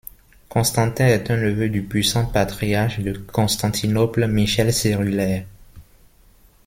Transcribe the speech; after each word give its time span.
Constantin 0.49 1.05
est 1.05 1.29
un 1.29 1.37
neveu 1.37 1.69
du 1.69 1.83
puissant 1.83 2.25
patriarche 2.25 3.01
de 3.01 3.13
Constantinople 3.15 4.25
Michel 4.25 4.73
Cérulaire. 4.73 5.45